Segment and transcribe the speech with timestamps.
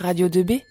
[0.00, 0.70] Radio 2B e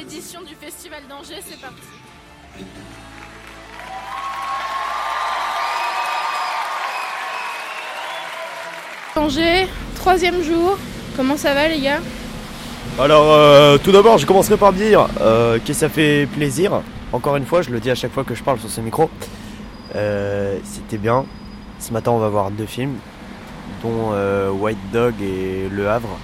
[0.00, 2.99] édition du Festival d'Angers, c'est parti.
[9.20, 9.66] Angers,
[9.96, 10.78] troisième jour.
[11.14, 12.00] Comment ça va les gars?
[12.98, 16.80] Alors euh, tout d'abord je commencerai par dire euh, que ça fait plaisir.
[17.12, 19.10] Encore une fois, je le dis à chaque fois que je parle sur ce micro.
[19.94, 21.26] Euh, C'était bien.
[21.80, 22.94] Ce matin on va voir deux films,
[23.82, 24.12] dont
[24.58, 26.18] White Dog et Le Havre.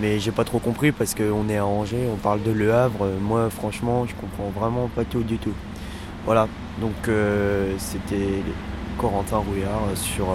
[0.00, 3.06] Mais j'ai pas trop compris parce qu'on est à Angers, on parle de Le Havre.
[3.20, 5.54] Moi franchement je comprends vraiment pas tout du tout.
[6.26, 6.48] Voilà,
[6.80, 7.08] donc
[7.78, 8.42] c'était
[8.98, 10.26] Corentin Rouillard sur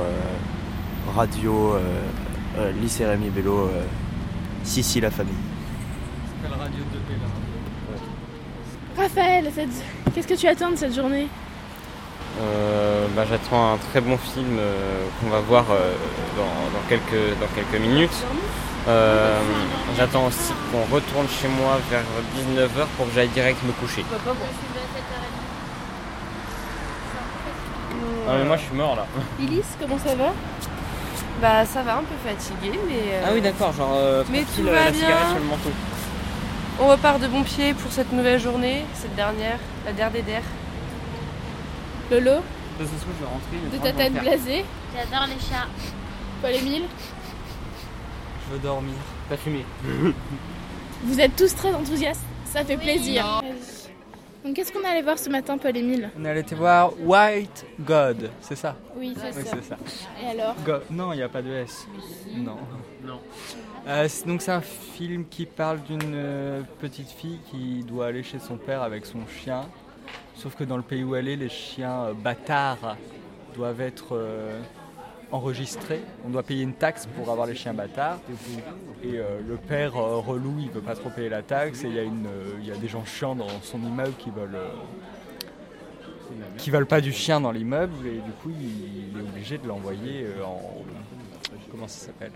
[1.13, 1.79] Radio euh,
[2.57, 3.83] euh, Lycée Rémi Bello, euh,
[4.63, 5.33] Sissi la famille.
[8.97, 11.27] Raphaël, cette- qu'est-ce que tu attends de cette journée?
[12.41, 15.93] Euh, bah, J'attends un très bon film euh, qu'on va voir euh,
[16.37, 16.43] dans,
[16.77, 18.23] dans quelques, dans quelques minutes.
[18.87, 19.39] Euh,
[19.97, 22.01] J'attends aussi qu'on retourne chez moi vers
[22.37, 24.03] 19h pour que j'aille direct me coucher.
[28.27, 29.05] Ah mais moi je suis mort là.
[29.39, 30.31] Ilis, comment ça va?
[31.41, 34.65] Bah ça va, un peu fatigué, mais euh, Ah oui d'accord, genre euh, Mais tout
[34.65, 34.99] euh, va la bien.
[35.01, 35.69] cigarette sur le manteau.
[36.79, 40.41] on repart de bon pied pour cette nouvelle journée, cette dernière, la dernière der.
[42.11, 42.41] Lolo,
[42.79, 43.77] De toute façon je vais rentrer.
[43.77, 44.63] de ta tête blasée
[44.95, 45.67] J'adore les chats.
[46.41, 46.83] Paul-Émile
[48.47, 48.93] Je veux dormir.
[49.29, 49.65] T'as fumé
[51.03, 53.41] Vous êtes tous très enthousiastes, ça fait plaisir.
[54.45, 58.29] Donc qu'est-ce qu'on est allé voir ce matin, Paul-Émile On allait te voir White God,
[58.41, 59.55] c'est ça Oui, c'est Oui, ça.
[59.55, 59.77] c'est ça.
[60.23, 60.55] Et alors
[60.91, 61.87] Non, il n'y a pas de S.
[62.35, 62.57] Non.
[63.03, 63.19] Non.
[63.87, 68.37] Euh, donc c'est un film qui parle d'une euh, petite fille qui doit aller chez
[68.37, 69.63] son père avec son chien.
[70.35, 72.97] Sauf que dans le pays où elle est, les chiens euh, bâtards
[73.55, 74.59] doivent être euh,
[75.31, 76.01] enregistrés.
[76.25, 78.19] On doit payer une taxe pour avoir les chiens bâtards.
[79.03, 81.83] Et euh, le père euh, relou, il veut pas trop payer la taxe.
[81.83, 84.29] Et il y, a une, euh, y a des gens chiants dans son immeuble qui
[84.29, 84.57] veulent...
[86.57, 87.93] qui veulent pas du chien dans l'immeuble.
[88.07, 90.59] Et du coup il, est obligé de l'envoyer en
[91.71, 92.31] comment ça s'appelle?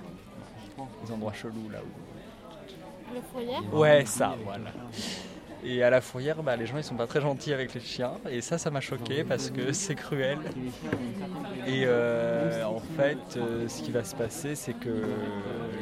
[1.05, 3.15] Les endroits chelous là où.
[3.15, 3.73] Le fourrière?
[3.73, 4.71] Ouais ça voilà.
[5.63, 8.13] Et à la fourrière bah, les gens ils sont pas très gentils avec les chiens.
[8.29, 10.39] Et ça ça m'a choqué parce que c'est cruel.
[11.67, 14.89] Et euh, en fait euh, ce qui va se passer c'est que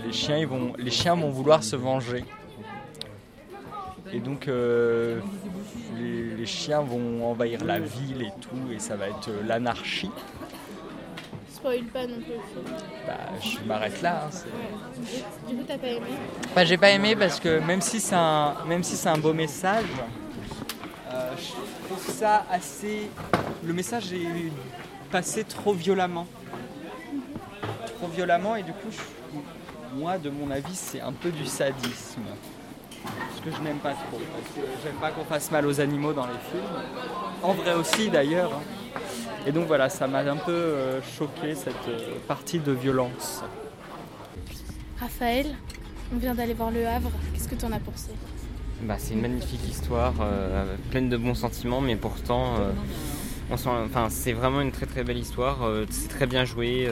[0.05, 2.23] les chiens ils vont les chiens vont vouloir se venger
[4.13, 5.19] et donc euh,
[6.00, 10.09] les, les chiens vont envahir la ville et tout, et ça va être euh, l'anarchie.
[11.53, 12.63] Spoil pas non plus.
[13.05, 14.28] Bah, je m'arrête là.
[14.28, 14.29] hein,
[15.49, 16.05] Du coup, t'as pas aimé
[16.55, 19.34] Bah, j'ai pas aimé parce que même si c'est un, même si c'est un beau
[19.34, 19.84] message,
[21.11, 21.51] euh, je
[21.88, 23.09] trouve ça assez.
[23.66, 24.51] Le message est
[25.11, 26.28] passé trop violemment.
[27.97, 32.22] Trop violemment, et du coup, je- moi, de mon avis, c'est un peu du sadisme.
[33.35, 34.19] Ce que je n'aime pas trop.
[34.19, 36.63] Parce que j'aime pas qu'on fasse mal aux animaux dans les films.
[37.41, 38.52] En vrai aussi, d'ailleurs.
[38.53, 39.00] hein.
[39.46, 43.44] Et donc voilà, ça m'a un peu euh, choqué cette euh, partie de violence.
[45.00, 45.56] Raphaël,
[46.14, 47.12] on vient d'aller voir Le Havre.
[47.34, 48.09] Qu'est-ce que t'en as pensé?
[48.81, 52.72] Bah, c'est une magnifique histoire, euh, pleine de bons sentiments, mais pourtant, euh,
[53.50, 55.64] on sent- enfin, c'est vraiment une très très belle histoire.
[55.64, 56.88] euh, c'est très bien joué.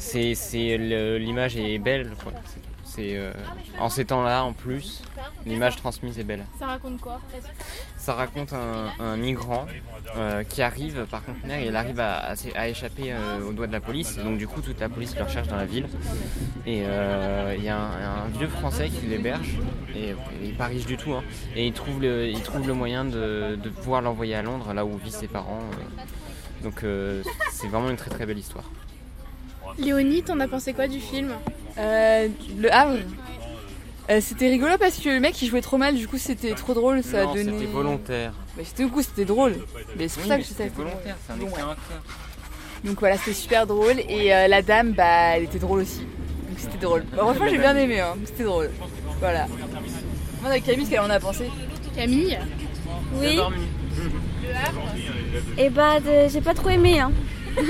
[0.00, 2.10] C'est, c'est le- l'image est belle.
[2.22, 2.32] quoi.
[2.46, 2.60] C'est-
[2.92, 3.32] C'est euh,
[3.78, 5.02] en ces temps-là, en plus,
[5.46, 6.44] l'image transmise est belle.
[6.58, 7.20] Ça raconte quoi
[7.96, 9.64] Ça raconte un, un migrant
[10.16, 13.52] euh, qui arrive par conteneur et il arrive à, à s'é- à échapper euh, aux
[13.52, 14.18] doigts de la police.
[14.18, 15.86] Et donc du coup, toute la police le recherche dans la ville.
[16.66, 16.78] Et
[17.58, 19.50] il y a un, un vieux Français qui l'héberge.
[19.94, 21.12] Et il est pas riche du tout.
[21.12, 21.22] hein.
[21.54, 24.84] et il trouve, le, il trouve le moyen de, de pouvoir l'envoyer à Londres, là
[24.84, 25.62] où vivent ses parents.
[26.64, 26.84] Donc
[27.52, 28.68] c'est vraiment une très très belle histoire.
[29.80, 31.30] Léonie, t'en as pensé quoi du film?
[31.78, 32.28] Euh,
[32.58, 32.98] le Havre.
[34.10, 36.74] Euh, c'était rigolo parce que le mec il jouait trop mal, du coup c'était trop
[36.74, 37.52] drôle, ça Non, a donné.
[37.52, 38.32] c'était volontaire.
[38.56, 39.54] Mais c'était du coup c'était drôle.
[39.96, 41.74] Mais c'est pour Oui, ça que c'était c'était volontaire, c'est un Bon, excellent.
[42.84, 46.00] Donc voilà, c'était super drôle et euh, la dame bah elle était drôle aussi.
[46.00, 47.04] Donc c'était drôle.
[47.12, 48.16] Bah, franchement j'ai bien aimé, hein.
[48.24, 48.70] c'était drôle.
[49.20, 49.46] Voilà.
[50.40, 51.48] Moi avec Camille, qu'elle en a pensé
[51.94, 52.36] Camille?
[53.14, 53.38] Oui.
[55.56, 56.98] Et bah, de- j'ai pas trop aimé.
[56.98, 57.12] Hein.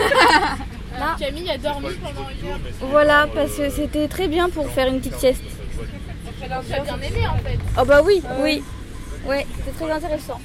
[0.96, 2.58] Alors, Camille a dormi pendant une heure.
[2.80, 5.42] Voilà, parce que c'était très bien pour faire une petite sieste.
[6.42, 7.58] Alors, tu as bien aimé en fait.
[7.78, 8.62] Oh bah oui, oui.
[9.26, 10.40] Ouais, c'était très intéressant.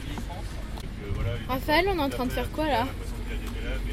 [1.48, 2.88] Raphaël, on est en train de faire quoi là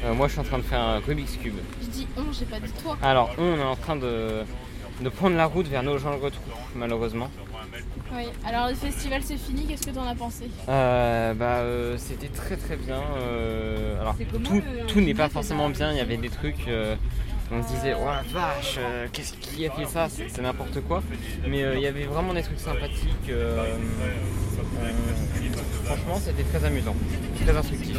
[0.03, 1.55] Euh, moi, je suis en train de faire un Rubik's Cube.
[1.81, 2.97] Je dis on, j'ai pas dit toi.
[3.01, 4.43] Alors, on est en train de,
[5.03, 7.29] de prendre la route vers nos gens le retrouvent, malheureusement.
[8.15, 8.25] Oui.
[8.47, 10.45] Alors le festival c'est fini, qu'est-ce que t'en as pensé?
[10.69, 13.01] Euh, bah, euh, c'était très très bien.
[13.17, 14.49] euh, alors, C'est comment,
[14.87, 15.91] tout, n'est pas forcément bien.
[15.91, 16.67] Il y avait des trucs.
[17.51, 18.79] on se disait, oh la vache,
[19.11, 20.07] qu'est-ce qui a fait ça?
[20.09, 21.03] C'est c'est n'importe quoi.
[21.47, 23.31] Mais il y avait vraiment des trucs sympathiques.
[25.85, 26.95] franchement, c'était très amusant,
[27.45, 27.97] très instructif.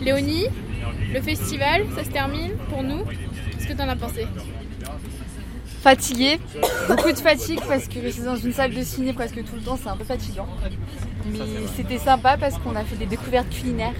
[0.00, 0.46] Léonie,
[1.12, 3.04] le festival, ça se termine pour nous?
[3.04, 4.26] Qu'est-ce que t'en as pensé?
[5.82, 6.40] Fatigué,
[6.88, 9.78] beaucoup de fatigue parce que rester dans une salle de ciné presque tout le temps
[9.80, 10.46] c'est un peu fatigant.
[11.26, 11.38] Mais
[11.76, 13.94] c'était sympa parce qu'on a fait des découvertes culinaires.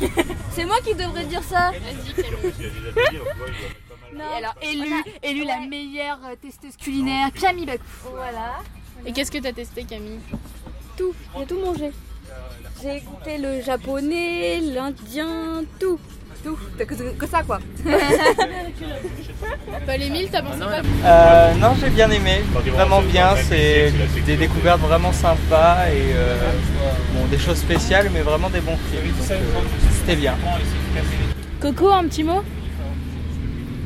[0.52, 1.72] C'est moi qui devrais dire ça.
[4.12, 4.24] Non.
[4.32, 4.92] Et alors élu,
[5.22, 7.84] élu la meilleure euh, testeuse culinaire, Camille Bacou.
[8.12, 8.60] Voilà.
[9.06, 10.18] Et qu'est-ce que t'as testé Camille?
[10.96, 11.14] Tout.
[11.38, 11.92] J'ai tout mangé.
[12.82, 15.98] J'ai goûté le japonais, l'indien, tout.
[16.44, 17.58] Tout, t'as que, que ça quoi.
[19.86, 22.42] Paul Émile, t'as pensé quoi Euh, non, j'ai bien aimé,
[22.72, 23.34] vraiment bien.
[23.48, 23.92] C'est
[24.26, 26.36] des découvertes vraiment sympas et euh,
[27.14, 29.12] bon, des choses spéciales, mais vraiment des bons films.
[29.30, 29.36] euh,
[29.92, 30.34] C'était bien.
[31.60, 32.42] Coco, un petit mot?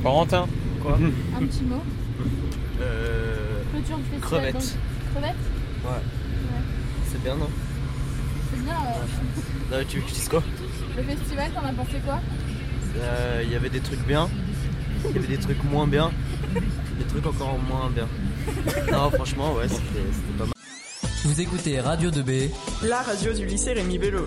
[0.03, 0.47] Corentin
[0.87, 1.77] Un petit mot
[2.83, 4.21] Euh, Clôture du festival.
[4.31, 4.55] Crevettes.
[4.55, 4.63] donc.
[5.15, 5.37] Crevettes
[7.11, 7.49] c'est bien, non?
[8.55, 8.75] C'est bien.
[8.75, 10.43] euh, Non, Tu veux que je dise quoi?
[10.97, 12.21] le festival, t'en as pensé quoi?
[12.99, 14.29] Euh, Il y avait des trucs bien,
[15.09, 16.11] il y avait des trucs moins bien,
[16.99, 18.07] des trucs encore moins bien.
[18.93, 19.81] Non, franchement, ouais, c'était
[20.13, 20.53] c'était pas mal.
[21.25, 22.51] Vous écoutez Radio 2B.
[22.83, 24.27] La radio du lycée Rémi Bello.